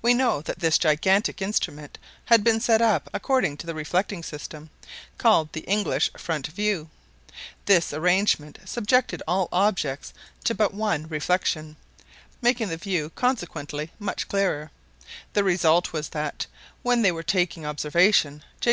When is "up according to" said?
2.80-3.66